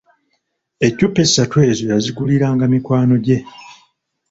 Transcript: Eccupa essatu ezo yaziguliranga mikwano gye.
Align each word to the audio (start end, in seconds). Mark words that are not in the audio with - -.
Eccupa 0.87 1.19
essatu 1.25 1.55
ezo 1.69 1.83
yaziguliranga 1.91 2.65
mikwano 2.73 3.15
gye. 3.25 3.37